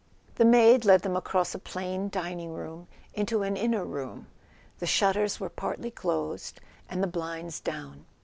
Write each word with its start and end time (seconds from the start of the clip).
The 0.33 0.45
maid 0.45 0.83
led 0.83 1.03
them 1.03 1.15
across 1.15 1.53
a 1.53 1.59
plain 1.59 2.09
dining 2.09 2.53
room 2.55 2.87
into 3.13 3.43
an 3.43 3.55
inner 3.55 3.85
room. 3.85 4.25
The 4.79 4.87
shutters 4.87 5.39
were 5.39 5.47
partly 5.47 5.91
closed, 5.91 6.59
and 6.89 7.03
the 7.03 7.07
blinds 7.07 7.59
down. 7.59 8.07